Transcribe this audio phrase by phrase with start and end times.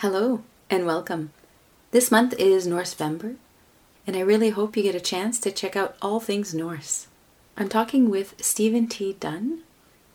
[0.00, 1.32] Hello and welcome.
[1.90, 3.36] This month is Norse-vember,
[4.06, 7.06] and I really hope you get a chance to check out all things Norse.
[7.56, 9.14] I'm talking with Stephen T.
[9.18, 9.62] Dunn.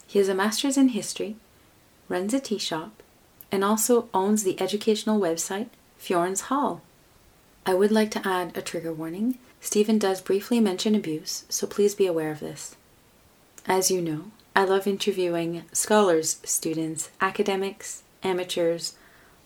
[0.06, 1.36] He has a master's in history,
[2.08, 3.02] runs a tea shop,
[3.52, 5.70] and also owns the educational website
[6.00, 6.84] Fjorns Hall.
[7.66, 9.40] I would like to add a trigger warning.
[9.62, 12.76] Stephen does briefly mention abuse, so please be aware of this.
[13.66, 14.26] As you know,
[14.56, 18.94] I love interviewing scholars, students, academics, amateurs,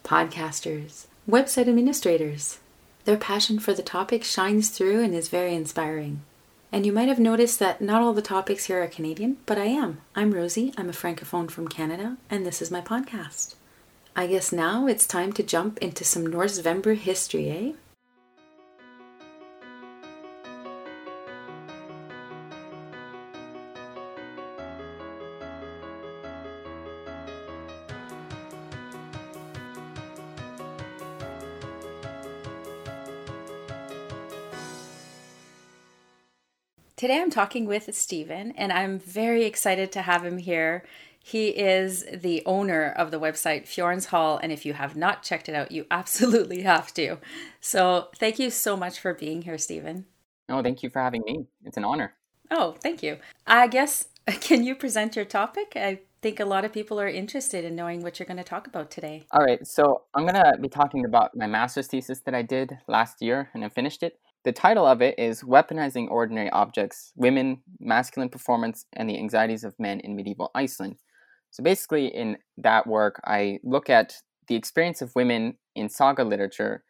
[0.06, 2.60] podcasters, website administrators.
[3.06, 6.22] Their passion for the topic shines through and is very inspiring.
[6.72, 9.66] And you might have noticed that not all the topics here are Canadian, but I
[9.66, 10.02] am.
[10.16, 13.56] I'm Rosie, I'm a francophone from Canada, and this is my podcast.
[14.16, 17.72] I guess now it's time to jump into some Norse-vember history, eh?
[37.06, 40.84] Today I'm talking with Stephen, and I'm very excited to have him here.
[41.24, 45.48] He is the owner of the website Fjorns Hall, and if you have not checked
[45.48, 47.20] it out, you absolutely have to.
[47.62, 50.06] So, thank you so much for being here, Stephen.
[50.50, 51.46] No, thank you for having me.
[51.64, 52.16] It's an honor.
[52.50, 53.18] Oh, thank you.
[53.46, 54.08] I guess,
[54.42, 55.74] can you present your topic?
[55.76, 58.66] I think a lot of people are interested in knowing what you're going to talk
[58.66, 59.28] about today.
[59.30, 62.80] All right, so I'm going to be talking about my master's thesis that I did
[62.88, 64.18] last year and I finished it.
[64.46, 69.74] The title of it is Weaponizing Ordinary Objects Women, Masculine Performance, and the Anxieties of
[69.80, 70.98] Men in Medieval Iceland.
[71.50, 76.84] So basically, in that work, I look at the experience of women in saga literature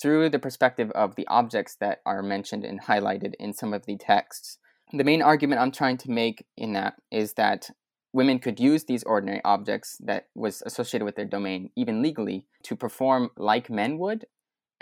[0.00, 3.96] through the perspective of the objects that are mentioned and highlighted in some of the
[3.96, 4.58] texts.
[4.92, 7.68] The main argument I'm trying to make in that is that
[8.12, 12.76] women could use these ordinary objects that was associated with their domain, even legally, to
[12.76, 14.24] perform like men would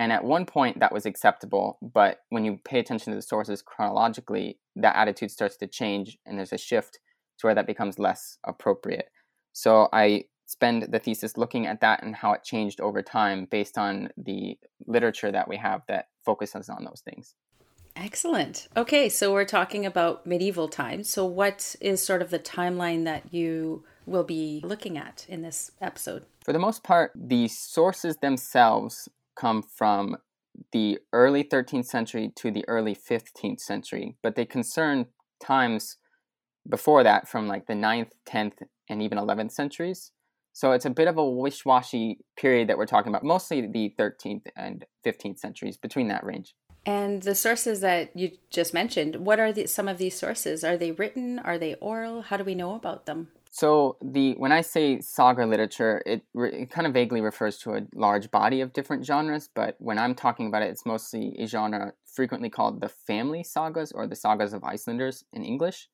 [0.01, 3.61] and at one point that was acceptable, but when you pay attention to the sources
[3.61, 7.01] chronologically, that attitude starts to change and there's a shift
[7.39, 9.11] to where that becomes less appropriate.
[9.53, 13.77] So I spend the thesis looking at that and how it changed over time based
[13.77, 17.35] on the literature that we have that focuses on those things.
[17.95, 18.69] Excellent.
[18.79, 21.11] Okay, so we're talking about medieval times.
[21.11, 25.73] So, what is sort of the timeline that you will be looking at in this
[25.83, 26.25] episode?
[26.43, 29.11] For the most part, the sources themselves
[29.41, 30.17] come from
[30.73, 35.07] the early 13th century to the early 15th century, but they concern
[35.43, 35.97] times
[36.69, 40.13] before that from like the 9th, 10th, and even 11th centuries.
[40.53, 43.95] So it's a bit of a wish washy period that we're talking about, mostly the
[43.99, 46.55] 13th and 15th centuries, between that range.
[46.85, 50.65] And the sources that you just mentioned, what are the, some of these sources?
[50.65, 51.39] Are they written?
[51.39, 52.23] Are they oral?
[52.23, 53.29] How do we know about them?
[53.51, 57.87] So the when I say saga literature, it, it kind of vaguely refers to a
[57.95, 59.49] large body of different genres.
[59.53, 63.91] But when I'm talking about it, it's mostly a genre frequently called the family sagas
[63.91, 65.89] or the sagas of Icelanders in English.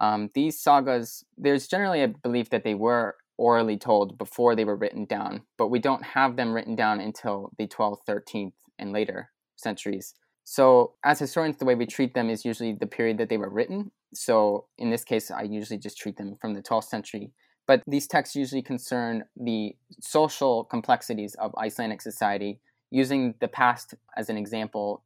[0.00, 4.76] Um, these sagas, there's generally a belief that they were orally told before they were
[4.76, 9.30] written down, but we don't have them written down until the 12th, 13th, and later
[9.56, 10.14] centuries.
[10.44, 13.48] So, as historians, the way we treat them is usually the period that they were
[13.48, 13.90] written.
[14.12, 17.32] So, in this case, I usually just treat them from the 12th century.
[17.66, 22.60] But these texts usually concern the social complexities of Icelandic society,
[22.90, 25.02] using the past as an example.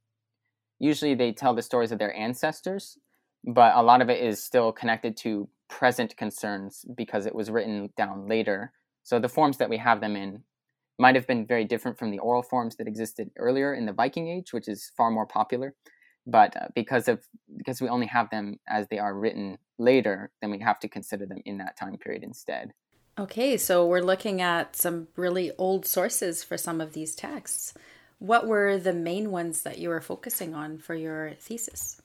[0.81, 2.99] Usually, they tell the stories of their ancestors,
[3.45, 7.91] but a lot of it is still connected to present concerns because it was written
[7.97, 8.73] down later.
[9.05, 10.43] So, the forms that we have them in
[10.99, 14.29] might have been very different from the oral forms that existed earlier in the Viking
[14.29, 15.75] Age, which is far more popular.
[16.27, 17.25] But uh, because of
[17.57, 21.25] because we only have them as they are written later, then we have to consider
[21.25, 22.73] them in that time period instead.
[23.19, 27.75] Okay, so we're looking at some really old sources for some of these texts.
[28.19, 32.01] What were the main ones that you were focusing on for your thesis?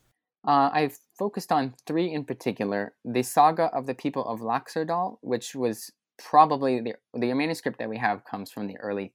[0.45, 2.93] Uh, I've focused on three in particular.
[3.05, 7.97] The Saga of the People of Laxardal, which was probably the the manuscript that we
[7.97, 9.13] have comes from the early,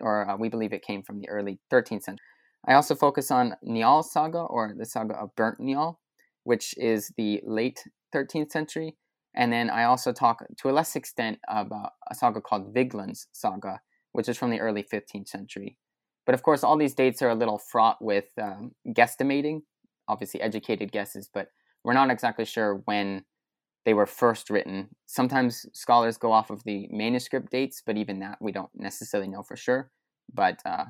[0.00, 2.24] or uh, we believe it came from the early 13th century.
[2.66, 5.96] I also focus on Njal saga or the saga of Burnt Njal,
[6.44, 7.84] which is the late
[8.14, 8.96] 13th century.
[9.34, 13.80] And then I also talk to a less extent about a saga called Viglund's saga,
[14.12, 15.76] which is from the early 15th century.
[16.26, 19.60] But of course, all these dates are a little fraught with um, guesstimating,
[20.08, 21.48] obviously educated guesses, but
[21.84, 23.24] we're not exactly sure when
[23.88, 24.86] they were first written.
[25.06, 29.42] Sometimes scholars go off of the manuscript dates, but even that we don't necessarily know
[29.42, 29.90] for sure.
[30.30, 30.84] But uh,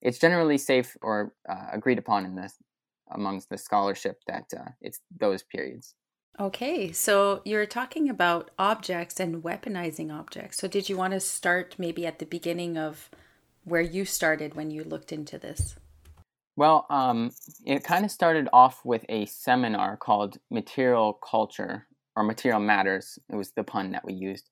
[0.00, 2.50] it's generally safe or uh, agreed upon in the
[3.10, 5.94] amongst the scholarship that uh, it's those periods.
[6.40, 10.56] Okay, so you're talking about objects and weaponizing objects.
[10.56, 13.10] So, did you want to start maybe at the beginning of
[13.64, 15.76] where you started when you looked into this?
[16.56, 17.30] Well, um,
[17.66, 21.87] it kind of started off with a seminar called Material Culture
[22.18, 23.18] or Material Matters.
[23.30, 24.50] It was the pun that we used.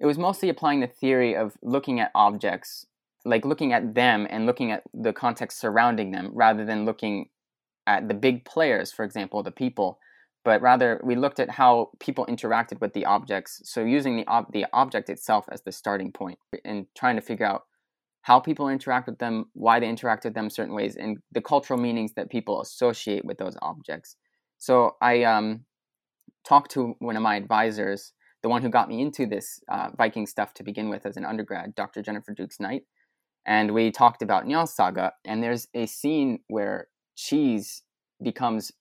[0.00, 2.86] It was mostly applying the theory of looking at objects,
[3.24, 7.28] like looking at them and looking at the context surrounding them rather than looking
[7.86, 9.98] at the big players, for example, the people
[10.44, 13.60] but rather we looked at how people interacted with the objects.
[13.64, 17.46] So using the ob- the object itself as the starting point and trying to figure
[17.46, 17.62] out
[18.22, 21.78] how people interact with them, why they interact with them certain ways, and the cultural
[21.78, 24.16] meanings that people associate with those objects.
[24.58, 25.64] So I um,
[26.44, 28.12] talked to one of my advisors,
[28.42, 31.24] the one who got me into this uh, Viking stuff to begin with as an
[31.24, 32.02] undergrad, Dr.
[32.02, 32.82] Jennifer Dukes Knight,
[33.46, 35.12] and we talked about Njal Saga.
[35.24, 37.82] And there's a scene where cheese
[38.22, 38.72] becomes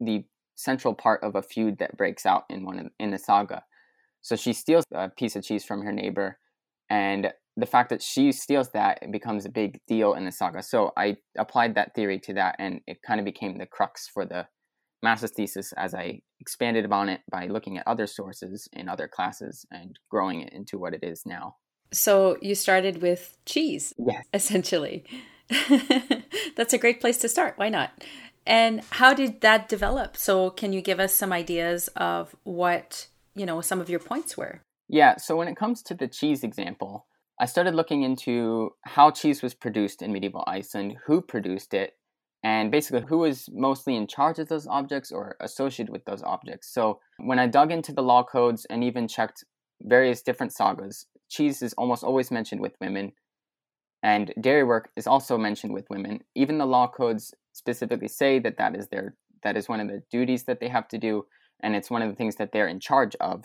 [0.00, 0.24] the
[0.56, 3.62] central part of a feud that breaks out in one in the saga.
[4.20, 6.38] So she steals a piece of cheese from her neighbor,
[6.90, 10.62] and the fact that she steals that becomes a big deal in the saga.
[10.62, 14.26] So I applied that theory to that, and it kind of became the crux for
[14.26, 14.46] the
[15.02, 19.66] master's thesis as I expanded upon it by looking at other sources in other classes
[19.70, 21.56] and growing it into what it is now.
[21.92, 25.04] So you started with cheese, yes, essentially.
[26.56, 27.54] That's a great place to start.
[27.56, 27.90] Why not?
[28.46, 30.16] And how did that develop?
[30.16, 34.36] So, can you give us some ideas of what, you know, some of your points
[34.36, 34.62] were?
[34.88, 37.06] Yeah, so when it comes to the cheese example,
[37.38, 41.94] I started looking into how cheese was produced in medieval Iceland, who produced it,
[42.42, 46.72] and basically who was mostly in charge of those objects or associated with those objects.
[46.72, 49.44] So when I dug into the law codes and even checked
[49.82, 53.12] various different sagas, cheese is almost always mentioned with women,
[54.02, 56.20] and dairy work is also mentioned with women.
[56.34, 60.02] Even the law codes specifically say that that is their that is one of the
[60.10, 61.24] duties that they have to do
[61.62, 63.44] and it's one of the things that they're in charge of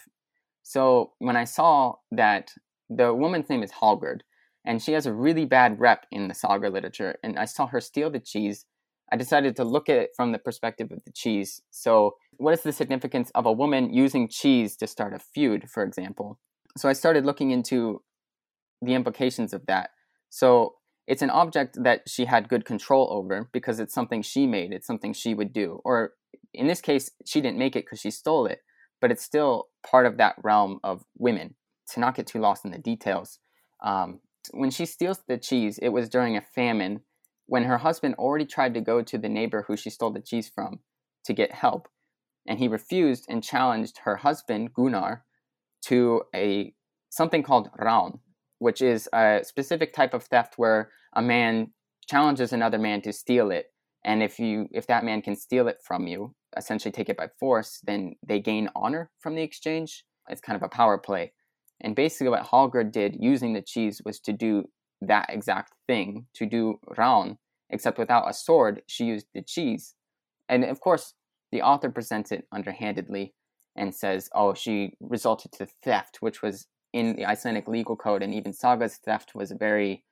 [0.63, 2.51] so when i saw that
[2.89, 4.21] the woman's name is Hallgerd,
[4.63, 7.81] and she has a really bad rep in the saga literature and i saw her
[7.81, 8.65] steal the cheese
[9.11, 11.61] i decided to look at it from the perspective of the cheese.
[11.71, 15.83] So what is the significance of a woman using cheese to start a feud for
[15.83, 16.39] example?
[16.77, 18.01] So i started looking into
[18.81, 19.91] the implications of that.
[20.29, 20.75] So
[21.07, 24.87] it's an object that she had good control over because it's something she made it's
[24.87, 25.81] something she would do.
[25.85, 26.13] Or
[26.53, 28.59] in this case she didn't make it because she stole it
[29.01, 31.55] but it's still part of that realm of women
[31.91, 33.39] to not get too lost in the details.
[33.83, 37.01] Um, when she steals the cheese it was during a famine
[37.47, 40.49] when her husband already tried to go to the neighbor who she stole the cheese
[40.53, 40.79] from
[41.23, 41.87] to get help
[42.47, 45.23] and he refused and challenged her husband gunnar
[45.81, 46.73] to a
[47.09, 48.19] something called raun
[48.59, 51.71] which is a specific type of theft where a man
[52.07, 53.67] challenges another man to steal it
[54.03, 57.27] and if you if that man can steal it from you essentially take it by
[57.39, 60.05] force then they gain honor from the exchange.
[60.29, 61.33] It's kind of a power play.
[61.81, 64.65] And basically what Hallgerd did using the cheese was to do
[65.01, 67.37] that exact thing to do raun
[67.69, 69.95] except without a sword she used the cheese
[70.47, 71.13] and of course
[71.51, 73.33] the author presents it underhandedly
[73.75, 78.33] and says oh she resulted to theft which was in the Icelandic legal code and
[78.33, 80.05] even Saga's theft was a very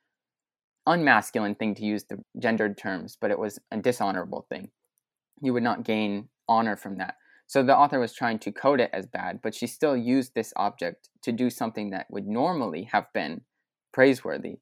[0.86, 4.68] unmasculine thing to use the gendered terms, but it was a dishonorable thing.
[5.40, 7.14] You would not gain honor from that.
[7.46, 10.52] So the author was trying to code it as bad, but she still used this
[10.56, 13.42] object to do something that would normally have been
[13.90, 14.58] praiseworthy.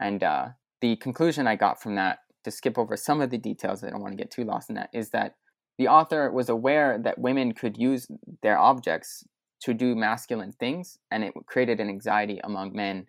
[0.00, 0.48] And uh,
[0.80, 4.02] the conclusion I got from that, to skip over some of the details, I don't
[4.02, 5.34] want to get too lost in that, is that
[5.78, 8.06] the author was aware that women could use
[8.42, 9.24] their objects
[9.62, 13.06] to do masculine things, and it created an anxiety among men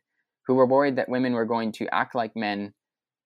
[0.48, 2.74] who were worried that women were going to act like men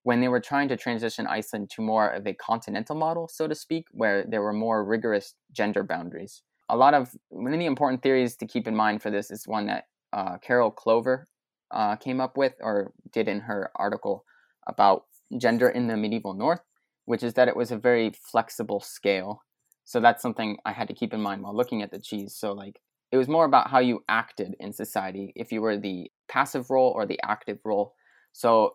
[0.04, 3.54] when they were trying to transition Iceland to more of a continental model, so to
[3.54, 6.42] speak, where there were more rigorous gender boundaries.
[6.70, 9.48] A lot of one of the important theories to keep in mind for this is
[9.48, 11.28] one that uh, Carol Clover
[11.72, 14.26] uh, came up with or did in her article
[14.68, 15.06] about
[15.38, 16.62] gender in the medieval North,
[17.06, 19.44] which is that it was a very flexible scale.
[19.86, 22.36] So that's something I had to keep in mind while looking at the cheese.
[22.36, 22.80] So, like,
[23.12, 26.92] it was more about how you acted in society if you were the passive role
[26.96, 27.94] or the active role
[28.34, 28.74] so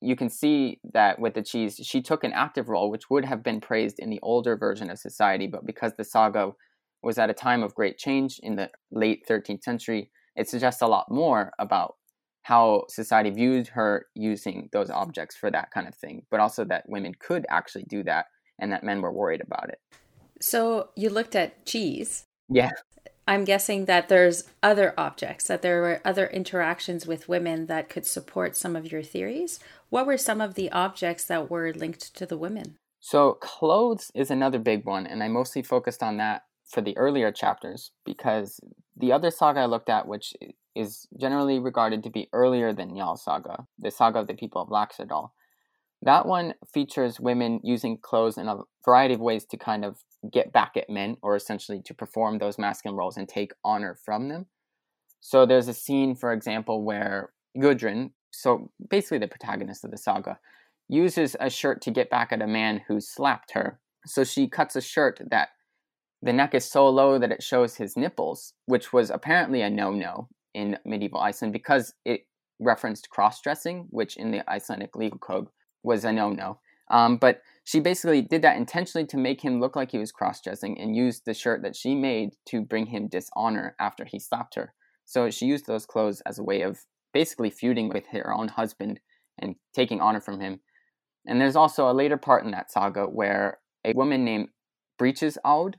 [0.00, 3.42] you can see that with the cheese she took an active role which would have
[3.42, 6.52] been praised in the older version of society but because the saga
[7.02, 10.86] was at a time of great change in the late 13th century it suggests a
[10.86, 11.96] lot more about
[12.48, 16.88] how society viewed her using those objects for that kind of thing but also that
[16.88, 18.24] women could actually do that
[18.58, 19.78] and that men were worried about it
[20.40, 22.70] so you looked at cheese yeah
[23.26, 28.06] I'm guessing that there's other objects, that there were other interactions with women that could
[28.06, 29.60] support some of your theories.
[29.90, 32.76] What were some of the objects that were linked to the women?
[33.00, 37.32] So, clothes is another big one, and I mostly focused on that for the earlier
[37.32, 38.60] chapters because
[38.96, 40.34] the other saga I looked at, which
[40.74, 44.68] is generally regarded to be earlier than Njal saga, the saga of the people of
[44.68, 45.30] Laxardal,
[46.02, 49.98] that one features women using clothes in a variety of ways to kind of
[50.32, 54.28] get back at men or essentially to perform those masculine roles and take honor from
[54.28, 54.46] them.
[55.20, 60.38] So there's a scene, for example, where Gudrun, so basically the protagonist of the saga,
[60.88, 63.80] uses a shirt to get back at a man who slapped her.
[64.06, 65.48] So she cuts a shirt that
[66.22, 69.92] the neck is so low that it shows his nipples, which was apparently a no
[69.92, 72.22] no in medieval Iceland because it
[72.58, 75.46] referenced cross dressing, which in the Icelandic legal code
[75.82, 76.58] was a no no.
[76.90, 80.40] Um, but she basically did that intentionally to make him look like he was cross
[80.40, 84.54] dressing and used the shirt that she made to bring him dishonor after he slapped
[84.54, 84.72] her.
[85.04, 86.80] So she used those clothes as a way of
[87.12, 89.00] basically feuding with her own husband
[89.38, 90.60] and taking honor from him.
[91.26, 94.48] And there's also a later part in that saga where a woman named
[94.98, 95.78] Breeches Aud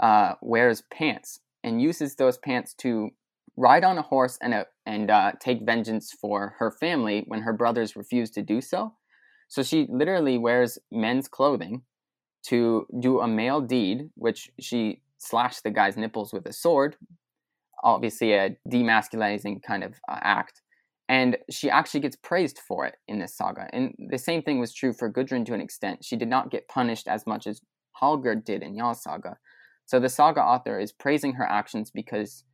[0.00, 3.10] uh, wears pants and uses those pants to
[3.56, 7.52] ride on a horse and, a, and uh, take vengeance for her family when her
[7.52, 8.92] brothers refuse to do so.
[9.48, 11.82] So she literally wears men's clothing
[12.48, 16.96] to do a male deed, which she slashed the guy's nipples with a sword,
[17.82, 20.62] obviously a demasculizing kind of uh, act.
[21.08, 23.68] And she actually gets praised for it in this saga.
[23.72, 26.04] And the same thing was true for Gudrun to an extent.
[26.04, 27.60] She did not get punished as much as
[28.00, 29.38] Hallgerd did in Njal saga.
[29.86, 32.44] So the saga author is praising her actions because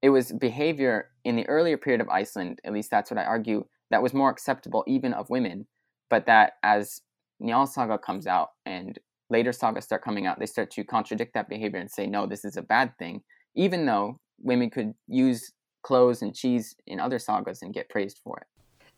[0.00, 3.66] it was behavior in the earlier period of Iceland, at least that's what I argue,
[3.90, 5.66] that was more acceptable even of women
[6.10, 7.00] but that as
[7.42, 8.98] Njal Saga comes out and
[9.30, 12.44] later sagas start coming out, they start to contradict that behavior and say, no, this
[12.44, 13.22] is a bad thing,
[13.54, 18.38] even though women could use clothes and cheese in other sagas and get praised for
[18.38, 18.46] it.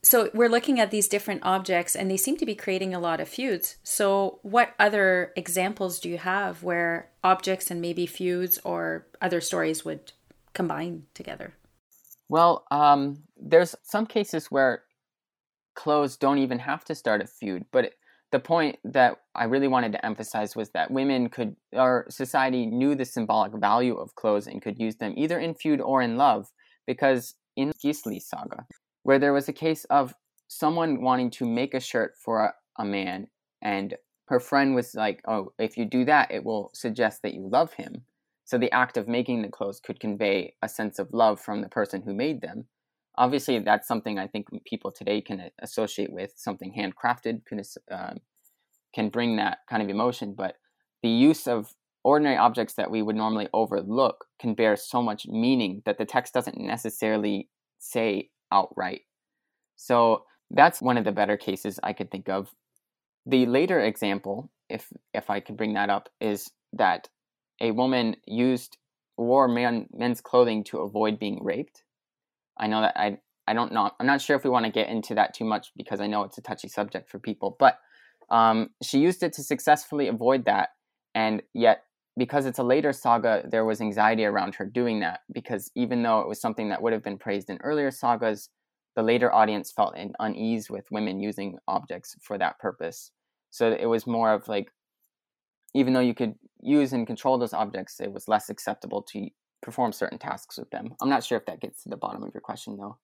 [0.02, 3.21] So we're looking at these different objects and they seem to be creating a lot
[3.21, 3.76] of feuds.
[3.83, 9.85] So what other examples do you have where objects and maybe feuds or other stories
[9.85, 10.12] would
[10.54, 11.54] combine together?
[12.28, 14.85] Well, um, there's some cases where
[15.75, 17.64] clothes don't even have to start a feud.
[17.73, 17.92] But
[18.33, 22.95] the point that I really wanted to emphasize was that women could, our society knew
[22.95, 26.50] the symbolic value of clothes and could use them either in feud or in love.
[26.87, 28.66] Because in Gisli saga,
[29.02, 30.14] where there was a case of
[30.49, 33.28] someone wanting to make a shirt for a, a man,
[33.62, 33.95] and
[34.26, 37.73] her friend was like, Oh, if you do that, it will suggest that you love
[37.75, 38.04] him.
[38.45, 41.69] So the act of making the clothes could convey a sense of love from the
[41.69, 42.66] person who made them
[43.21, 48.14] obviously that's something I think people today can associate with something handcrafted can uh,
[48.95, 50.35] can bring that kind of emotion.
[50.35, 50.57] But
[51.02, 55.83] the use of ordinary objects that we would normally overlook can bear so much meaning
[55.85, 59.02] that the text doesn't necessarily say outright.
[59.76, 62.50] So that's one of the better cases I could think of.
[63.26, 67.09] The later example, if if I could bring that up, is that
[67.61, 68.78] a woman used
[69.16, 71.83] wore men, men's clothing to avoid being raped
[72.61, 73.90] I know that I I don't know.
[73.99, 76.23] I'm not sure if we want to get into that too much because I know
[76.23, 77.57] it's a touchy subject for people.
[77.59, 77.78] But
[78.30, 80.71] um, she used it to successfully avoid that,
[81.14, 81.85] and yet
[82.17, 86.21] because it's a later saga, there was anxiety around her doing that because even though
[86.21, 88.49] it was something that would have been praised in earlier sagas,
[88.97, 93.12] the later audience felt an unease with women using objects for that purpose.
[93.50, 94.71] So it was more of like,
[95.75, 99.29] even though you could use and control those objects, it was less acceptable to
[99.62, 100.95] perform certain tasks with them.
[101.00, 102.99] I'm not sure if that gets to the bottom of your question though.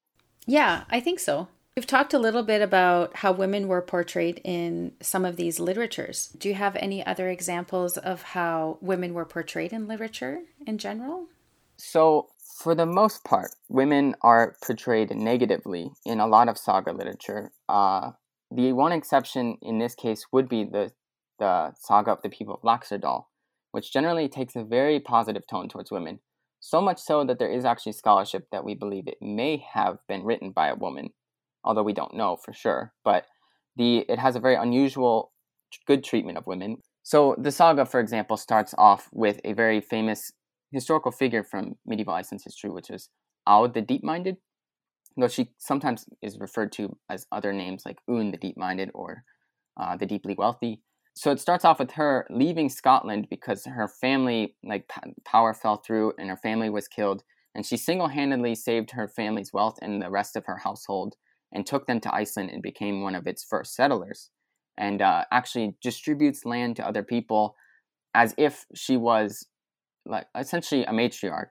[0.47, 1.49] Yeah, I think so.
[1.77, 6.29] We've talked a little bit about how women were portrayed in some of these literatures.
[6.29, 11.27] Do you have any other examples of how women were portrayed in literature in general?
[11.77, 12.29] So,
[12.63, 17.53] for the most part, women are portrayed negatively in a lot of saga literature.
[17.69, 18.13] Uh,
[18.51, 20.93] the one exception in this case would be the,
[21.39, 23.27] the saga of the people of Laxardal,
[23.73, 26.21] which generally takes a very positive tone towards women.
[26.59, 30.25] So much so that there is actually scholarship that we believe it may have been
[30.25, 31.11] written by a woman,
[31.67, 32.93] although we don't know for sure.
[33.05, 33.27] But
[33.77, 35.33] the it has a very unusual,
[35.87, 36.79] good treatment of women.
[37.03, 40.33] So the saga, for example, starts off with a very famous
[40.73, 43.09] historical figure from medieval Iceland's history, which is
[43.47, 44.39] Aud the Deep-Minded,
[45.17, 49.23] though she sometimes is referred to as other names like Unn the Deep-Minded or
[49.79, 50.81] uh, the Deeply Wealthy
[51.17, 54.91] so it starts off with her leaving Scotland because her family like
[55.25, 57.23] power fell through and her family was killed
[57.55, 61.15] and she single-handedly saved her family's wealth and the rest of her household
[61.53, 64.31] and took them to Iceland and became one of its first settlers
[64.79, 67.55] and uh, actually distributes land to other people
[68.15, 69.47] as if she was
[70.05, 71.51] like essentially a matriarch.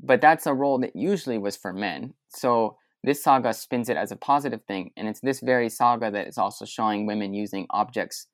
[0.00, 2.14] But that's a role that usually was for men.
[2.28, 6.26] So this saga spins it as a positive thing and it's this very saga that
[6.26, 8.26] is also showing women using objects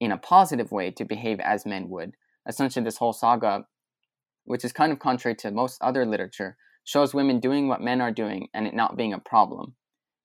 [0.00, 2.12] in a positive way to behave as men would.
[2.48, 3.66] essentially this whole saga,
[4.44, 8.12] which is kind of contrary to most other literature, shows women doing what men are
[8.12, 9.74] doing and it not being a problem,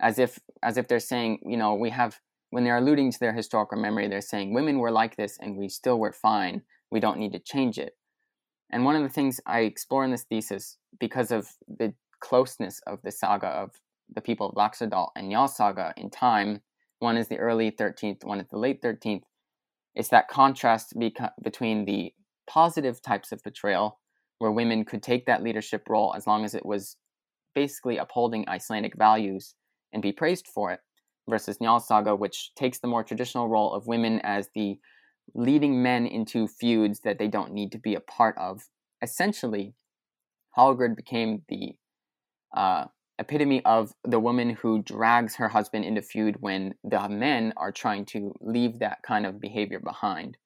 [0.02, 3.34] as if as if they're saying, you know, we have when they're alluding to their
[3.34, 6.64] historical memory, they're saying women were like this and we still were fine.
[6.90, 7.96] We don't need to change it.
[8.72, 13.02] And one of the things I explore in this thesis, because of the closeness of
[13.04, 13.72] the saga of
[14.14, 16.62] the people of Laxdal and Njal saga in time,
[17.00, 19.24] one is the early 13th, one is the late 13th,
[19.96, 22.14] it's that contrast beca- between the
[22.48, 24.00] positive types of betrayal,
[24.40, 26.98] where women could take that leadership role as long as it was
[27.56, 29.56] basically upholding Icelandic values
[29.94, 30.80] and be praised for it,
[31.30, 34.80] versus Njal saga, which takes the more traditional role of women as the
[35.34, 38.68] leading men into feuds that they don't need to be a part of.
[39.02, 39.74] Essentially,
[40.58, 41.76] Hallgerd became the
[42.56, 42.86] uh,
[43.20, 48.06] epitome of the woman who drags her husband into feud when the men are trying
[48.06, 50.38] to leave that kind of behavior behind.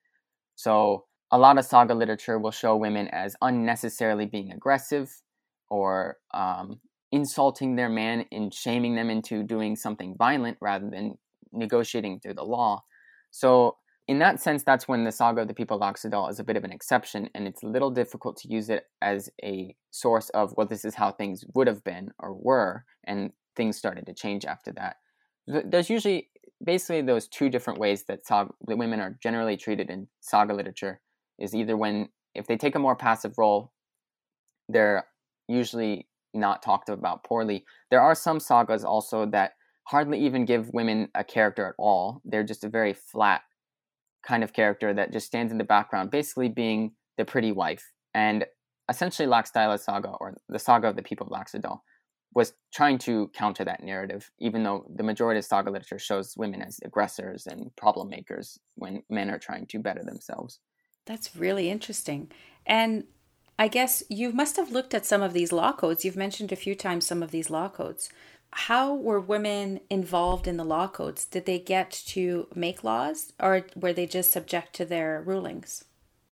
[0.55, 5.11] So, a lot of saga literature will show women as unnecessarily being aggressive
[5.69, 6.79] or um,
[7.15, 11.17] insulting their man and shaming them into doing something violent rather than
[11.53, 12.84] negotiating through the law.
[13.31, 16.43] So, in that sense, that's when the saga of the people of Laxdal is a
[16.43, 20.29] bit of an exception, and it's a little difficult to use it as a source
[20.31, 24.13] of, well, this is how things would have been or were, and things started to
[24.13, 24.98] change after that.
[25.48, 26.29] There's usually
[26.63, 31.00] basically those two different ways that saga, that women are generally treated in saga literature
[31.39, 33.72] is either when if they take a more passive role,
[34.67, 35.05] they're
[35.48, 37.65] usually not talked about poorly.
[37.89, 39.54] There are some sagas also that
[39.86, 42.22] hardly even give women a character at all.
[42.25, 43.42] They're just a very flat
[44.25, 47.92] kind of character that just stands in the background, basically being the pretty wife.
[48.13, 48.46] And
[48.89, 51.80] essentially, Laxdæla saga, or the saga of the people of Laxdal,
[52.34, 56.62] was trying to counter that narrative, even though the majority of saga literature shows women
[56.62, 60.60] as aggressors and problem makers when men are trying to better themselves.
[61.06, 62.32] That's really interesting.
[62.65, 63.06] And
[63.57, 66.03] I guess you must have looked at some of these law codes.
[66.03, 68.09] You've mentioned a few times some of these law codes
[68.55, 71.25] how were women involved in the law codes?
[71.25, 75.84] Did they get to make laws or were they just subject to their rulings?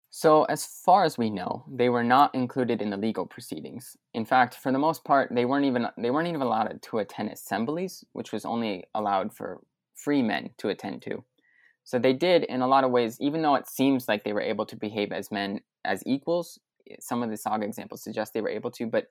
[0.08, 3.98] So, as far as we know, they were not included in the legal proceedings.
[4.14, 7.28] In fact, for the most part, they weren't even they weren't even allowed to attend
[7.28, 9.60] assemblies, which was only allowed for
[9.94, 11.22] free men to attend to.
[11.84, 14.40] So they did, in a lot of ways, even though it seems like they were
[14.40, 16.58] able to behave as men as equals.
[17.00, 19.06] Some of the saga examples suggest they were able to, but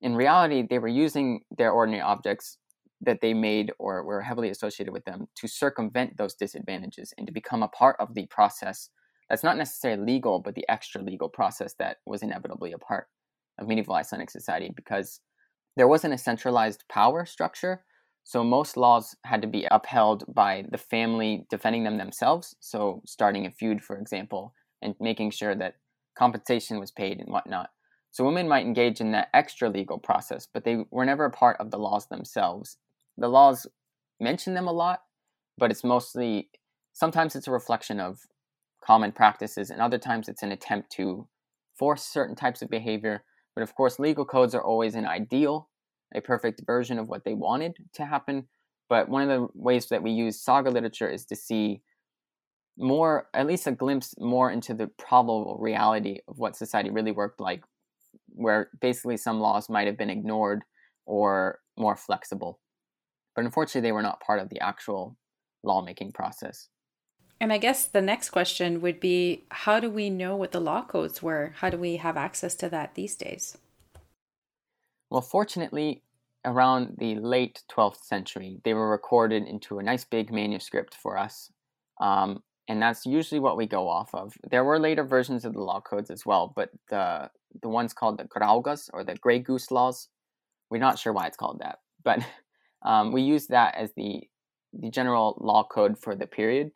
[0.00, 2.58] in reality, they were using their ordinary objects
[3.02, 7.32] that they made or were heavily associated with them to circumvent those disadvantages and to
[7.32, 8.90] become a part of the process
[9.30, 13.06] that's not necessarily legal, but the extra legal process that was inevitably a part
[13.58, 15.20] of medieval Icelandic society because
[15.76, 17.84] there wasn't a centralized power structure.
[18.24, 22.56] So most laws had to be upheld by the family defending them themselves.
[22.58, 24.52] So starting a feud, for example,
[24.82, 25.76] and making sure that
[26.20, 27.70] compensation was paid and whatnot.
[28.10, 31.56] So women might engage in that extra legal process, but they were never a part
[31.58, 32.76] of the laws themselves.
[33.16, 33.66] The laws
[34.20, 35.00] mention them a lot,
[35.56, 36.50] but it's mostly
[36.92, 38.26] sometimes it's a reflection of
[38.84, 41.26] common practices, and other times it's an attempt to
[41.74, 43.24] force certain types of behavior.
[43.54, 45.70] But of course, legal codes are always an ideal,
[46.14, 48.48] a perfect version of what they wanted to happen.
[48.90, 51.80] But one of the ways that we use saga literature is to see
[52.78, 57.40] more, at least a glimpse more into the probable reality of what society really worked
[57.40, 57.62] like
[58.34, 60.62] where basically some laws might have been ignored
[61.06, 62.60] or more flexible.
[63.34, 65.16] But unfortunately, they were not part of the actual
[65.62, 66.68] lawmaking process.
[67.40, 70.82] And I guess the next question would be how do we know what the law
[70.82, 71.54] codes were?
[71.56, 73.56] How do we have access to that these days?
[75.10, 76.02] Well, fortunately,
[76.44, 81.50] around the late 12th century, they were recorded into a nice big manuscript for us.
[82.00, 84.32] Um, and that's usually what we go off of.
[84.48, 87.28] There were later versions of the law codes as well, but the
[87.62, 90.06] the one's called the Graugas or the Grey Goose laws.
[90.70, 92.20] We're not sure why it's called that, but
[92.86, 94.22] um, we use that as the
[94.72, 96.70] the general law code for the period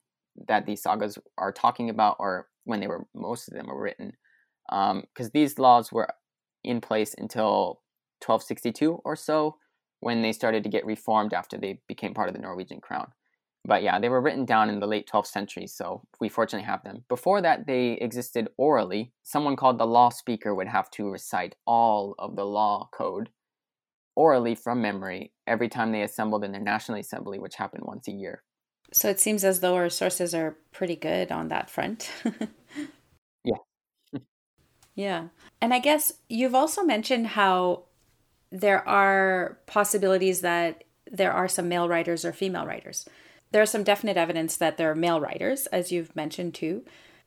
[0.48, 4.14] that these sagas are talking about, or when they were most of them were written,
[4.68, 6.08] because um, these laws were
[6.64, 7.82] in place until
[8.26, 9.58] 1262 or so,
[10.00, 13.12] when they started to get reformed after they became part of the Norwegian crown.
[13.66, 16.84] But yeah, they were written down in the late 12th century, so we fortunately have
[16.84, 17.04] them.
[17.08, 19.12] Before that, they existed orally.
[19.22, 23.30] Someone called the law speaker would have to recite all of the law code
[24.16, 28.12] orally from memory every time they assembled in their National Assembly, which happened once a
[28.12, 28.42] year.
[28.92, 32.10] So it seems as though our sources are pretty good on that front.
[33.44, 33.56] yeah.
[34.94, 35.28] yeah.
[35.60, 37.84] And I guess you've also mentioned how
[38.52, 43.08] there are possibilities that there are some male writers or female writers.
[43.54, 46.82] There's some definite evidence that there are male writers, as you've mentioned too.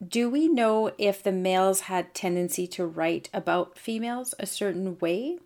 [0.05, 5.39] Do we know if the males had tendency to write about females a certain way?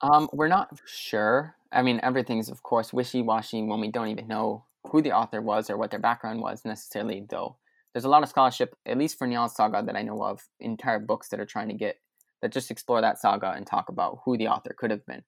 [0.00, 1.54] Um, we're not sure.
[1.70, 5.70] I mean, everything's of course wishy-washy when we don't even know who the author was
[5.70, 7.24] or what their background was necessarily.
[7.30, 7.58] Though
[7.92, 10.98] there's a lot of scholarship, at least for Njal Saga, that I know of, entire
[10.98, 12.00] books that are trying to get
[12.42, 15.22] that just explore that saga and talk about who the author could have been.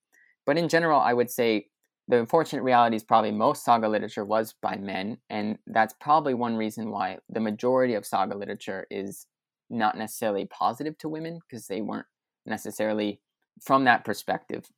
[0.44, 1.68] But in general, I would say
[2.08, 6.56] the unfortunate reality is probably most saga literature was by men, and that's probably one
[6.56, 9.26] reason why the majority of saga literature is
[9.70, 12.06] not necessarily positive to women because they weren't
[12.44, 13.20] necessarily
[13.60, 14.70] from that perspective.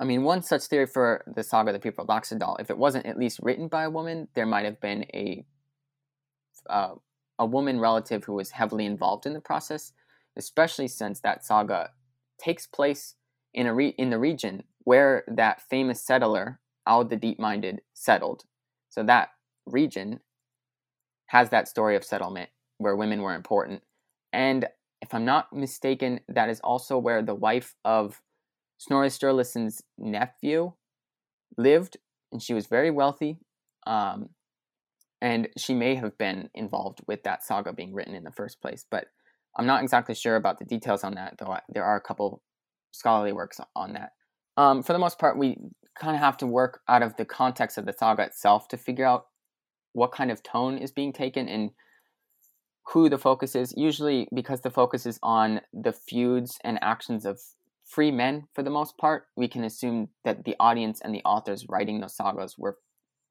[0.00, 3.06] I mean, one such theory for the saga The People of Laxdal, if it wasn't
[3.06, 5.44] at least written by a woman, there might have been a
[6.68, 6.94] uh,
[7.38, 9.92] a woman relative who was heavily involved in the process,
[10.36, 11.90] especially since that saga
[12.38, 13.14] takes place
[13.52, 18.44] in a re- in the region where that famous settler, Aud the Deep Minded, settled.
[18.88, 19.30] So that
[19.66, 20.20] region
[21.26, 23.82] has that story of settlement where women were important.
[24.32, 24.66] And
[25.02, 28.22] if I'm not mistaken, that is also where the wife of
[28.78, 30.72] Snorri Sturluson's nephew
[31.58, 31.96] lived,
[32.30, 33.40] and she was very wealthy.
[33.88, 34.28] Um,
[35.20, 38.84] and she may have been involved with that saga being written in the first place,
[38.88, 39.06] but
[39.56, 42.40] I'm not exactly sure about the details on that, though there are a couple
[42.92, 44.12] scholarly works on that.
[44.56, 45.58] Um, for the most part, we
[45.98, 49.04] kind of have to work out of the context of the saga itself to figure
[49.04, 49.26] out
[49.92, 51.70] what kind of tone is being taken and
[52.92, 53.74] who the focus is.
[53.76, 57.40] Usually, because the focus is on the feuds and actions of
[57.84, 61.66] free men for the most part, we can assume that the audience and the authors
[61.68, 62.78] writing those sagas were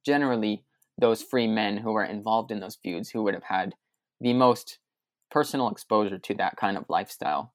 [0.06, 0.64] generally
[0.98, 3.76] those free men who were involved in those feuds who would have had
[4.22, 4.80] the most
[5.30, 7.54] personal exposure to that kind of lifestyle.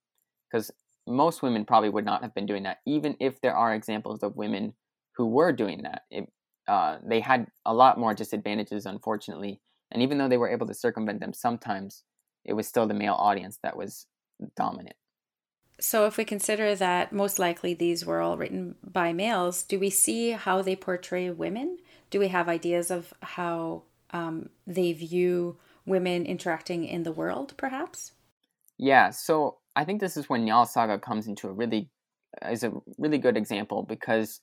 [0.51, 0.71] Because
[1.11, 4.37] most women probably would not have been doing that, even if there are examples of
[4.37, 4.75] women
[5.17, 6.03] who were doing that.
[6.11, 6.31] It,
[6.69, 9.61] uh, they had a lot more disadvantages, unfortunately.
[9.91, 12.05] And even though they were able to circumvent them sometimes,
[12.45, 14.07] it was still the male audience that was
[14.57, 14.97] dominant.
[15.81, 19.89] So, if we consider that most likely these were all written by males, do we
[19.89, 21.79] see how they portray women?
[22.11, 28.13] Do we have ideas of how um, they view women interacting in the world, perhaps?
[28.77, 31.91] Yeah, so I think this is when Njal Saga comes into a really
[32.49, 34.41] is a really good example because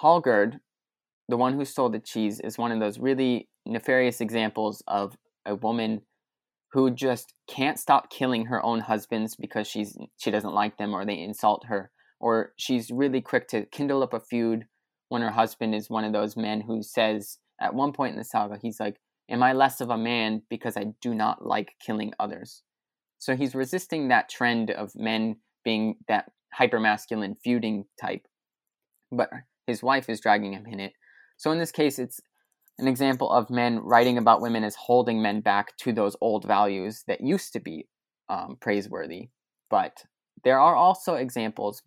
[0.00, 0.58] Hallgerd,
[1.28, 5.54] the one who stole the cheese, is one of those really nefarious examples of a
[5.54, 6.02] woman
[6.72, 11.04] who just can't stop killing her own husbands because she's she doesn't like them or
[11.04, 14.66] they insult her or she's really quick to kindle up a feud
[15.08, 18.24] when her husband is one of those men who says at one point in the
[18.24, 18.96] saga he's like
[19.30, 22.62] am i less of a man because i do not like killing others
[23.18, 26.26] so he's resisting that trend of men being that
[26.58, 28.22] hypermasculine feuding type
[29.12, 29.30] but
[29.66, 30.92] his wife is dragging him in it
[31.36, 32.20] so in this case it's
[32.78, 37.04] an example of men writing about women as holding men back to those old values
[37.06, 37.86] that used to be
[38.28, 39.30] um, praiseworthy.
[39.70, 40.04] But
[40.44, 41.82] there are also examples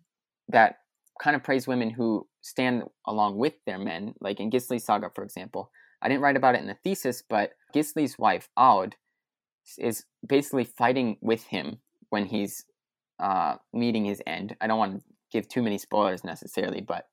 [0.48, 0.76] that
[1.22, 5.22] kind of praise women who stand along with their men, like in Gisli's saga, for
[5.22, 5.70] example.
[6.02, 8.96] I didn't write about it in the thesis, but Gisli's wife, Aud,
[9.78, 11.78] is basically fighting with him
[12.10, 12.64] when he's
[13.18, 14.56] uh, meeting his end.
[14.60, 17.06] I don't want to give too many spoilers necessarily, but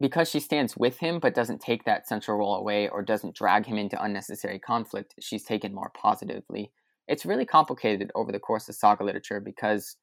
[0.00, 3.66] because she stands with him but doesn't take that central role away or doesn't drag
[3.66, 6.70] him into unnecessary conflict, she's taken more positively.
[7.08, 9.96] It's really complicated over the course of saga literature because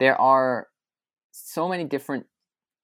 [0.00, 0.68] there are
[1.30, 2.26] so many different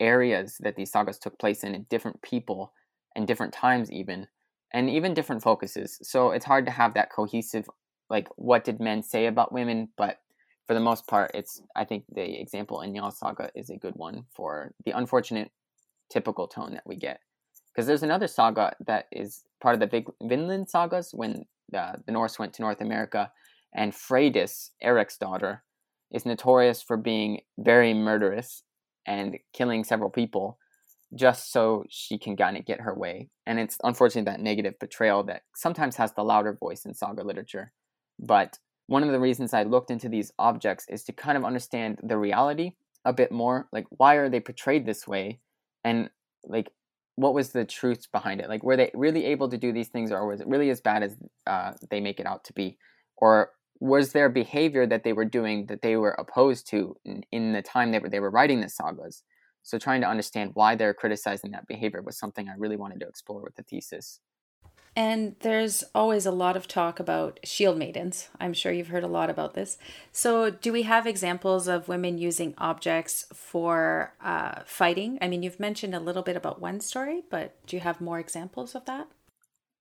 [0.01, 2.73] areas that these sagas took place in, and different people,
[3.17, 4.29] and different times, even,
[4.73, 5.99] and even different focuses.
[6.03, 7.69] So it's hard to have that cohesive,
[8.11, 9.89] like, what did men say about women?
[9.97, 10.21] But
[10.67, 13.95] for the most part, it's I think the example in Njal Saga is a good
[13.97, 15.51] one for the unfortunate
[16.11, 17.21] typical tone that we get.
[17.73, 22.13] Because there's another saga that is part of the big Vinland sagas when the, the
[22.13, 23.31] Norse went to North America,
[23.75, 25.63] and Freydis, Eric's daughter,
[26.11, 28.63] is notorious for being very murderous
[29.07, 30.59] and killing several people
[31.15, 33.29] just so she can kind of get her way.
[33.47, 37.73] And it's unfortunately that negative portrayal that sometimes has the louder voice in saga literature.
[38.19, 41.99] But one of the reasons I looked into these objects is to kind of understand
[42.03, 42.73] the reality
[43.05, 43.69] a bit more.
[43.73, 45.41] Like, why are they portrayed this way?
[45.85, 46.11] and
[46.45, 46.71] like
[47.17, 50.13] what was the truth behind it like were they really able to do these things
[50.13, 52.77] or was it really as bad as uh, they make it out to be
[53.17, 53.51] or
[53.81, 57.63] was there behavior that they were doing that they were opposed to in, in the
[57.63, 59.23] time were, they were writing the sagas
[59.63, 63.09] so trying to understand why they're criticizing that behavior was something i really wanted to
[63.09, 64.21] explore with the thesis
[64.99, 68.31] and there's always a lot of talk about shield maidens.
[68.41, 69.79] I'm sure you've heard a lot about this.
[70.11, 75.17] So, do we have examples of women using objects for uh, fighting?
[75.23, 78.19] I mean, you've mentioned a little bit about one story, but do you have more
[78.19, 79.07] examples of that?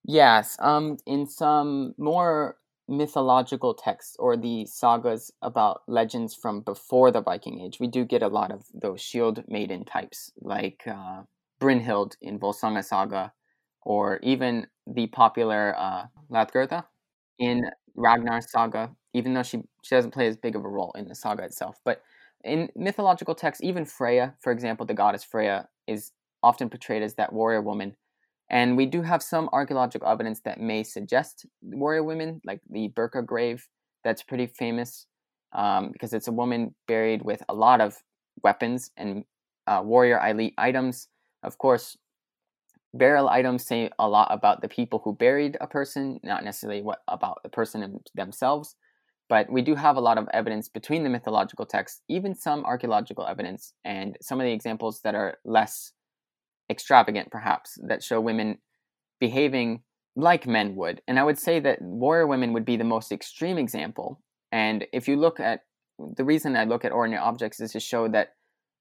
[0.04, 0.56] Yes.
[0.60, 7.60] Um, in some more mythological texts or the sagas about legends from before the Viking
[7.62, 11.24] Age, we do get a lot of those shield maiden types, like uh,
[11.60, 13.34] Brynhild in Volsunga Saga,
[13.88, 16.06] or even the popular uh,
[17.40, 17.64] in
[17.96, 21.16] Ragnar's Saga, even though she, she doesn't play as big of a role in the
[21.16, 21.80] saga itself.
[21.86, 22.02] But
[22.44, 26.12] in mythological texts, even Freya, for example, the goddess Freya, is
[26.44, 27.96] often portrayed as that warrior woman
[28.50, 33.26] and we do have some archaeological evidence that may suggest warrior women, like the Birka
[33.26, 33.68] grave,
[34.04, 35.06] that's pretty famous
[35.54, 37.98] um, because it's a woman buried with a lot of
[38.44, 39.26] weapons and
[39.68, 41.10] uh, warrior elite items.
[41.44, 41.98] Of course,
[42.98, 47.04] burial items say a lot about the people who buried a person, not necessarily what
[47.08, 48.76] about the person themselves.
[49.30, 53.28] But we do have a lot of evidence between the mythological texts, even some archaeological
[53.28, 55.92] evidence, and some of the examples that are less
[56.70, 58.60] extravagant, perhaps, that show women
[59.20, 59.84] behaving
[60.16, 61.02] like men would.
[61.08, 64.22] And I would say that warrior women would be the most extreme example.
[64.52, 65.62] And if you look at
[66.16, 68.34] the reason I look at ordinary objects is to show that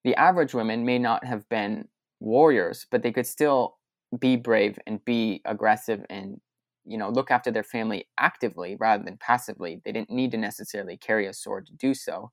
[0.05, 1.89] the average women may not have been
[2.21, 3.76] warriors, but they could still
[4.19, 6.41] be brave and be aggressive and
[6.85, 9.81] you know look after their family actively rather than passively.
[9.85, 12.31] They didn't need to necessarily carry a sword to do so,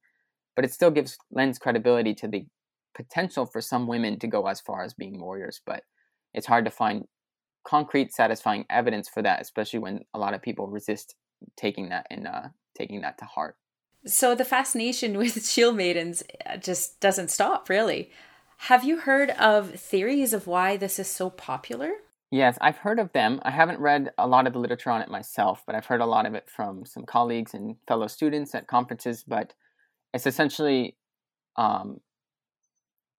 [0.56, 2.46] but it still gives lends credibility to the
[2.96, 5.84] potential for some women to go as far as being warriors, but
[6.34, 7.06] it's hard to find
[7.64, 11.16] concrete, satisfying evidence for that, especially when a lot of people resist
[11.56, 12.44] taking that and uh,
[12.78, 13.56] taking that to heart.
[14.06, 18.12] So the fascination with shield maidens uh, just doesn't stop, really.
[18.58, 21.92] Have you heard of theories of why this is so popular?
[22.32, 23.40] Yes, I've heard of them.
[23.44, 26.06] I haven't read a lot of the literature on it myself, but I've heard a
[26.06, 29.24] lot of it from some colleagues and fellow students at conferences.
[29.28, 29.54] But
[30.14, 30.98] it's essentially
[31.58, 32.00] um,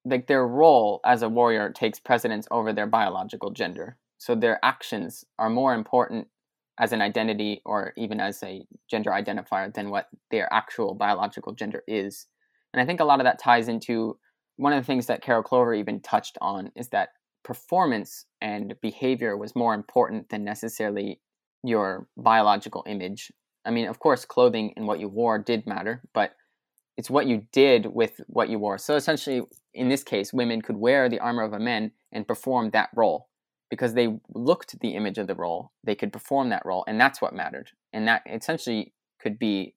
[0.05, 3.97] like their role as a warrior takes precedence over their biological gender.
[4.19, 6.29] So their actions are more important
[6.79, 11.85] as an identity or even as a gender identifier than what their actual biological gender
[11.87, 12.27] is.
[12.73, 14.19] And I think a lot of that ties into
[14.57, 17.11] one of the things that Carol Clover even touched on is that
[17.43, 21.21] performance and behavior was more important than necessarily
[21.63, 23.33] your biological image.
[23.65, 26.33] I mean, of course, clothing and what you wore did matter, but
[26.97, 28.79] it's what you did with what you wore.
[28.79, 32.71] So essentially, in this case, women could wear the armor of a man and perform
[32.71, 33.29] that role
[33.71, 35.73] because they looked the image of the role.
[35.83, 37.71] They could perform that role, and that's what mattered.
[37.93, 39.75] And that essentially could be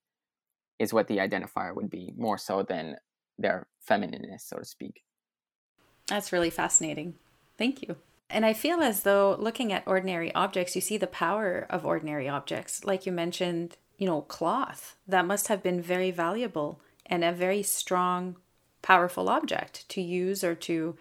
[0.77, 2.97] is what the identifier would be more so than
[3.37, 5.03] their feminineness, so to speak.
[6.07, 7.15] That's really fascinating.
[7.57, 7.97] Thank you.
[8.29, 12.27] And I feel as though looking at ordinary objects, you see the power of ordinary
[12.27, 12.83] objects.
[12.83, 14.95] Like you mentioned, you know, cloth.
[15.07, 18.35] That must have been very valuable and a very strong,
[18.81, 20.97] powerful object to use or to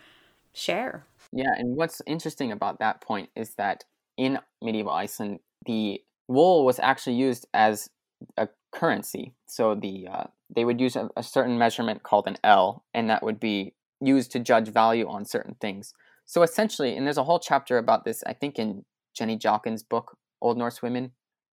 [0.53, 1.05] share.
[1.33, 3.85] Yeah, and what's interesting about that point is that
[4.17, 7.91] in medieval Iceland, the wool was actually used as
[8.37, 9.35] a currency.
[9.47, 13.23] So the uh, they would use a, a certain measurement called an ell, and that
[13.23, 15.95] would be used to judge value on certain things.
[16.25, 20.19] So essentially, and there's a whole chapter about this, I think, in Jenny Jochens' book,
[20.41, 21.13] Old Norse Women,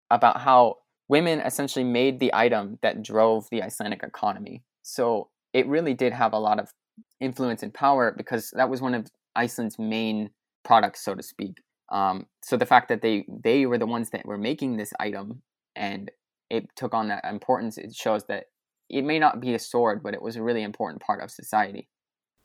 [0.10, 0.78] about how
[1.08, 4.64] women essentially made the item that drove the Icelandic economy.
[4.82, 6.72] So it really did have a lot of
[7.20, 10.32] influence and power because that was one of Iceland's main
[10.64, 11.62] products, so to speak.
[11.92, 15.42] Um, so the fact that they they were the ones that were making this item
[15.76, 16.10] and
[16.50, 18.46] it took on that importance, it shows that
[18.94, 21.88] it may not be a sword, but it was a really important part of society.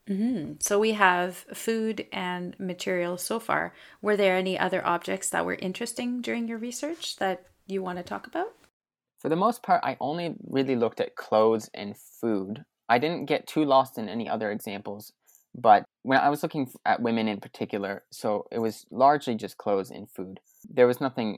[0.09, 0.53] Mm-hmm.
[0.59, 3.73] So we have food and materials so far.
[4.01, 8.03] Were there any other objects that were interesting during your research that you want to
[8.03, 8.47] talk about?
[9.19, 12.63] For the most part, I only really looked at clothes and food.
[12.87, 15.13] I didn't get too lost in any other examples,
[15.53, 19.91] but when I was looking at women in particular, so it was largely just clothes
[19.91, 20.39] and food.
[20.67, 21.37] There was nothing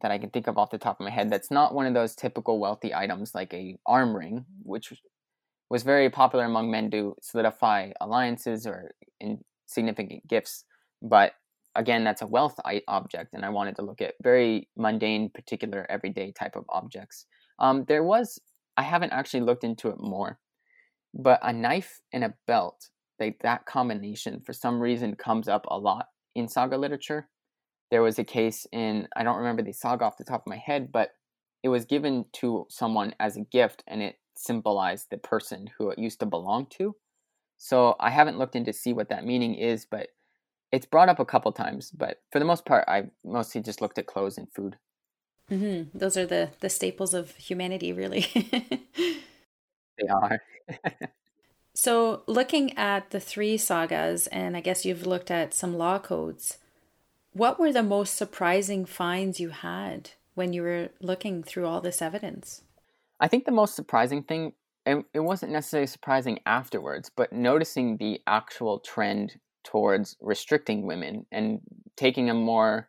[0.00, 1.94] that I can think of off the top of my head that's not one of
[1.94, 4.92] those typical wealthy items like a arm ring, which
[5.68, 10.64] was very popular among men to solidify alliances or in significant gifts.
[11.00, 11.32] But
[11.74, 12.58] again, that's a wealth
[12.88, 17.26] object, and I wanted to look at very mundane, particular, everyday type of objects.
[17.58, 18.40] Um, there was,
[18.76, 20.38] I haven't actually looked into it more,
[21.14, 25.78] but a knife and a belt, like that combination, for some reason, comes up a
[25.78, 27.28] lot in saga literature.
[27.90, 30.56] There was a case in, I don't remember the saga off the top of my
[30.56, 31.10] head, but
[31.62, 35.98] it was given to someone as a gift, and it symbolized the person who it
[35.98, 36.96] used to belong to.
[37.58, 40.08] So I haven't looked into see what that meaning is, but
[40.72, 43.98] it's brought up a couple times, but for the most part, I mostly just looked
[43.98, 44.76] at clothes and food.
[45.50, 45.98] Mm-hmm.
[45.98, 48.26] Those are the the staples of humanity, really.
[49.98, 50.40] they are.
[51.74, 56.58] so, looking at the three sagas, and I guess you've looked at some law codes.
[57.32, 62.02] What were the most surprising finds you had when you were looking through all this
[62.02, 62.62] evidence?
[63.20, 68.20] I think the most surprising thing, and it wasn't necessarily surprising afterwards, but noticing the
[68.26, 71.60] actual trend towards restricting women and
[71.96, 72.88] taking a more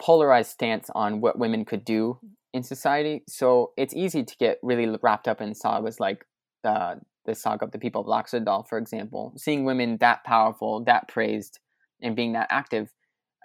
[0.00, 2.18] polarized stance on what women could do
[2.52, 3.22] in society.
[3.28, 6.24] So it's easy to get really wrapped up in sagas like
[6.62, 9.32] the the saga of the people of Laxerdal, for example.
[9.36, 11.58] Seeing women that powerful, that praised,
[12.00, 12.92] and being that active,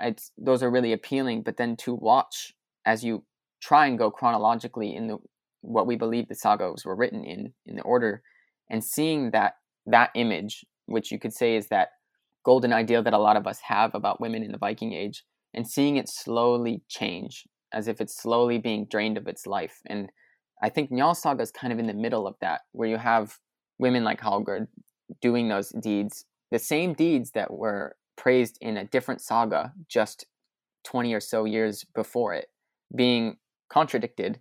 [0.02, 1.44] it's those are really appealing.
[1.44, 2.54] But then to watch
[2.86, 3.24] as you
[3.62, 5.18] try and go chronologically in the
[5.62, 8.24] what we believe the sagas were written in in the order,
[8.70, 11.90] and seeing that that image, which you could say is that
[12.44, 15.68] golden ideal that a lot of us have about women in the Viking Age, and
[15.68, 19.80] seeing it slowly change as if it's slowly being drained of its life.
[19.88, 20.12] And
[20.62, 23.38] I think Njal Saga is kind of in the middle of that, where you have
[23.80, 24.68] women like Hallgerd
[25.22, 30.28] doing those deeds, the same deeds that were praised in a different saga just
[30.86, 32.48] 20 or so years before it,
[32.96, 34.40] being contradicted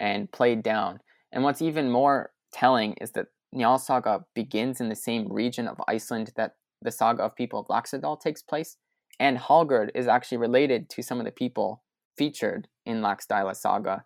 [0.00, 0.98] and played down.
[1.30, 5.78] And what's even more telling is that Njal Saga begins in the same region of
[5.86, 8.78] Iceland that the saga of people of Laxdal takes place.
[9.20, 11.82] And Hallgerd is actually related to some of the people
[12.16, 14.04] featured in Laxdaela saga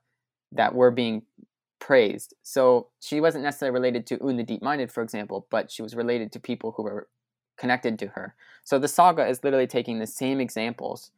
[0.51, 1.23] that were being
[1.81, 2.35] praised.
[2.43, 5.95] So she wasn't necessarily related to Unn the Deep Minded, for example, but she was
[5.95, 7.09] related to people who were
[7.57, 8.35] connected to her.
[8.65, 11.11] So the saga is literally taking the same examples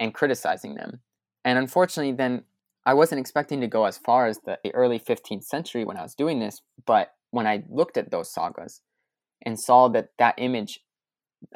[0.00, 1.00] and criticizing them.
[1.44, 2.44] And unfortunately, then
[2.86, 6.14] I wasn't expecting to go as far as the early 15th century when I was
[6.14, 8.82] doing this, but when I looked at those sagas
[9.44, 10.80] and saw that that image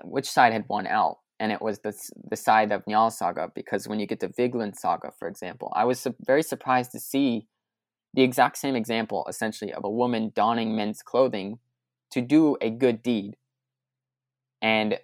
[0.04, 1.94] which side had won out, and it was the
[2.28, 5.84] the side of Njal Saga because when you get to Viglund's Saga, for example, I
[5.84, 7.46] was su- very surprised to see
[8.14, 11.58] the exact same example, essentially, of a woman donning men's clothing
[12.10, 13.36] to do a good deed,
[14.62, 14.98] and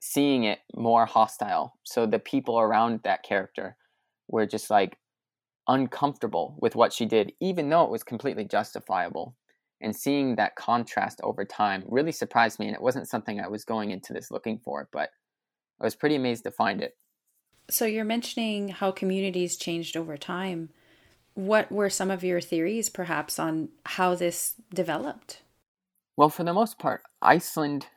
[0.00, 1.78] seeing it more hostile.
[1.82, 3.76] So the people around that character
[4.28, 4.98] were just like
[5.66, 9.34] uncomfortable with what she did, even though it was completely justifiable.
[9.80, 13.64] And seeing that contrast over time really surprised me and it wasn't something i was
[13.64, 15.10] going into this looking for but
[15.78, 16.96] i was pretty amazed to find it.
[17.68, 20.70] So you're mentioning how communities changed over time.
[21.34, 25.42] What were some of your theories perhaps on how this developed?
[26.16, 27.88] Well for the most part iceland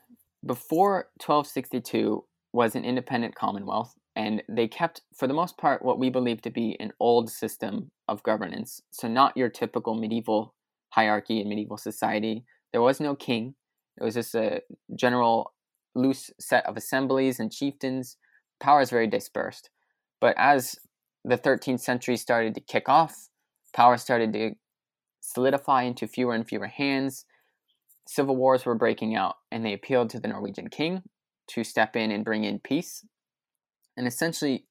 [0.48, 6.10] before 1262 was an independent commonwealth and they kept for the most part what we
[6.10, 10.56] believe to be an old system of governance so not your typical medieval
[10.90, 12.44] hierarchy in medieval society.
[12.72, 13.56] There was no king.
[14.00, 14.62] It was just a
[14.96, 15.54] general
[15.96, 18.18] loose set of assemblies and chieftains.
[18.60, 19.70] Power is very dispersed.
[20.20, 20.76] But as
[21.24, 23.30] the 13th century started to kick off,
[23.74, 24.52] power started to
[25.22, 27.26] solidify into fewer and fewer hands.
[28.08, 31.04] Civil wars were breaking out, and they appealed to the Norwegian king
[31.50, 33.06] to step in and bring in peace.
[33.96, 34.66] And essentially,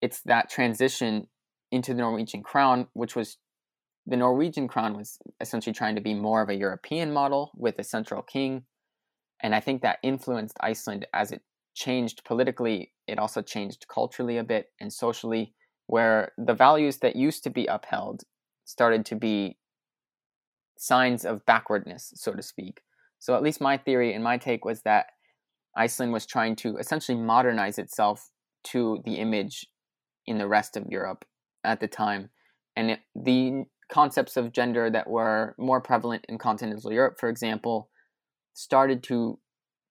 [0.00, 1.28] it's that transition
[1.70, 3.38] into the Norwegian crown, which was
[4.06, 7.84] the Norwegian crown was essentially trying to be more of a European model with a
[7.84, 8.64] central king.
[9.42, 11.42] And I think that influenced Iceland as it
[11.74, 12.92] changed politically.
[13.06, 15.54] It also changed culturally a bit and socially,
[15.86, 18.22] where the values that used to be upheld
[18.64, 19.56] started to be
[20.82, 22.80] signs of backwardness, so to speak.
[23.20, 25.06] So, at least my theory and my take was that
[25.76, 28.30] Iceland was trying to essentially modernize itself
[28.64, 29.66] to the image
[30.26, 31.24] in the rest of Europe
[31.62, 32.30] at the time.
[32.74, 37.88] And it, the concepts of gender that were more prevalent in continental Europe, for example,
[38.54, 39.38] started to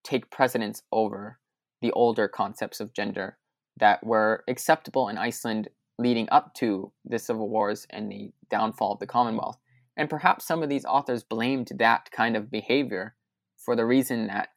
[0.04, 1.40] take precedence over
[1.82, 3.38] the older concepts of gender
[3.78, 9.00] that were acceptable in Iceland leading up to the civil wars and the downfall of
[9.00, 9.58] the Commonwealth.
[10.02, 13.14] And perhaps some of these authors blamed that kind of behavior
[13.56, 14.50] for the reason that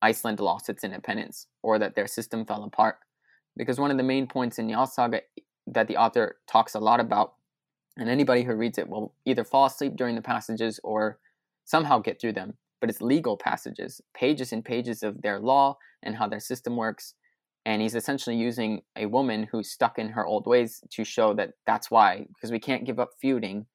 [0.00, 2.96] Iceland lost its independence or that their system fell apart.
[3.58, 5.20] Because one of the main points in Njal Saga
[5.66, 7.34] that the author talks a lot about
[7.98, 11.18] and anybody who reads it will either fall asleep during the passages or
[11.66, 12.54] somehow get through them.
[12.80, 17.12] But it's legal passages, pages and pages of their law and how their system works.
[17.66, 21.50] And he's essentially using a woman who's stuck in her old ways to show that
[21.66, 23.66] that's why, because we can't give up feuding,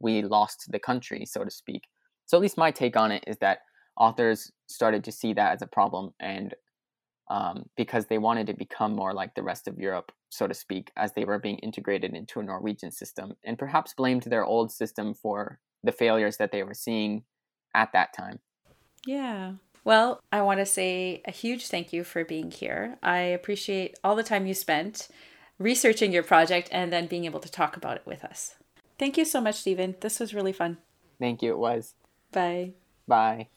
[0.00, 1.84] we lost the country, so to speak.
[2.26, 3.60] So, at least my take on it is that
[3.96, 6.54] authors started to see that as a problem and
[7.30, 10.90] um, because they wanted to become more like the rest of Europe, so to speak,
[10.96, 15.14] as they were being integrated into a Norwegian system, and perhaps blamed their old system
[15.14, 17.24] for the failures that they were seeing
[17.74, 18.38] at that time.
[19.06, 19.52] Yeah.
[19.84, 22.98] Well, I want to say a huge thank you for being here.
[23.02, 25.08] I appreciate all the time you spent
[25.58, 28.54] researching your project and then being able to talk about it with us.
[28.98, 29.94] Thank you so much, Stephen.
[30.00, 30.78] This was really fun.
[31.20, 31.52] Thank you.
[31.52, 31.94] It was.
[32.32, 32.72] Bye.
[33.06, 33.48] Bye.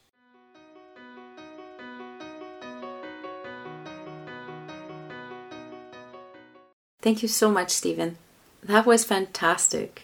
[7.01, 8.17] Thank you so much, Stephen.
[8.61, 10.03] That was fantastic.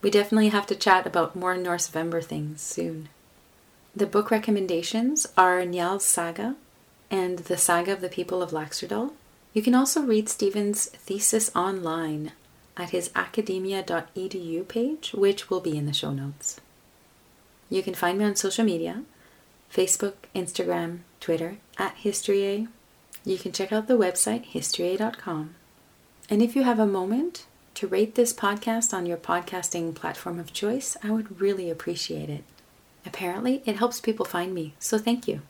[0.00, 3.10] We definitely have to chat about more Norse-vember things soon.
[3.94, 6.56] The book recommendations are Njal's Saga
[7.10, 9.12] and The Saga of the People of Laxardal.
[9.52, 12.32] You can also read Stephen's thesis online
[12.80, 16.60] at his academia.edu page, which will be in the show notes.
[17.68, 19.04] You can find me on social media
[19.72, 22.66] Facebook, Instagram, Twitter at HistoryA.
[23.24, 25.54] You can check out the website history.com.
[26.28, 30.52] And if you have a moment to rate this podcast on your podcasting platform of
[30.52, 32.44] choice, I would really appreciate it.
[33.06, 35.42] Apparently, it helps people find me, so thank you.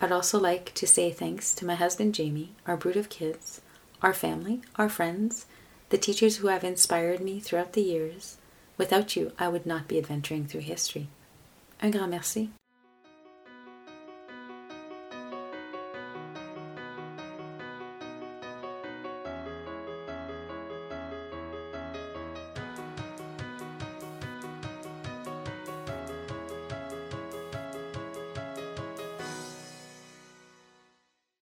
[0.00, 3.60] I'd also like to say thanks to my husband Jamie, our brood of kids,
[4.02, 5.46] our family, our friends,
[5.90, 8.38] the teachers who have inspired me throughout the years.
[8.78, 11.08] Without you, I would not be adventuring through history.
[11.82, 12.50] Un grand merci.